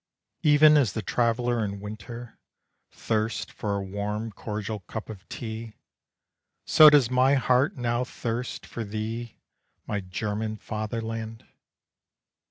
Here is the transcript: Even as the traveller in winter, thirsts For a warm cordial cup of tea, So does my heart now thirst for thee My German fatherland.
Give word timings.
Even 0.41 0.77
as 0.77 0.93
the 0.93 1.03
traveller 1.03 1.63
in 1.63 1.79
winter, 1.79 2.39
thirsts 2.91 3.51
For 3.53 3.75
a 3.75 3.83
warm 3.83 4.31
cordial 4.31 4.79
cup 4.79 5.11
of 5.11 5.29
tea, 5.29 5.75
So 6.65 6.89
does 6.89 7.11
my 7.11 7.35
heart 7.35 7.75
now 7.77 8.03
thirst 8.03 8.65
for 8.65 8.83
thee 8.83 9.37
My 9.85 9.99
German 9.99 10.57
fatherland. 10.57 11.45